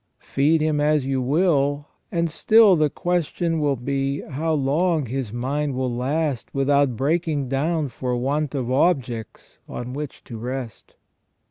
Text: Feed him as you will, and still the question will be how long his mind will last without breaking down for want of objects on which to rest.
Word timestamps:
Feed 0.17 0.61
him 0.61 0.81
as 0.81 1.05
you 1.05 1.21
will, 1.21 1.85
and 2.11 2.27
still 2.27 2.75
the 2.75 2.89
question 2.89 3.59
will 3.59 3.75
be 3.75 4.21
how 4.21 4.51
long 4.51 5.05
his 5.05 5.31
mind 5.31 5.75
will 5.75 5.95
last 5.95 6.51
without 6.55 6.97
breaking 6.97 7.47
down 7.49 7.87
for 7.87 8.17
want 8.17 8.55
of 8.55 8.71
objects 8.71 9.59
on 9.69 9.93
which 9.93 10.23
to 10.23 10.39
rest. 10.39 10.95